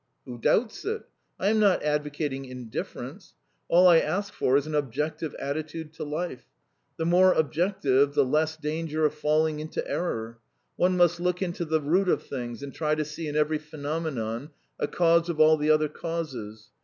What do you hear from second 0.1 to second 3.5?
"Who doubts it! I am not advocating indifference;